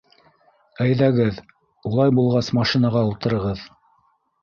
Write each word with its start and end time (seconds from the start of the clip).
Әйҙәгеҙ, 0.85 1.37
улай 1.91 2.17
булғас 2.23 2.53
машинаға 2.63 3.07
ултырығыҙ. 3.13 3.67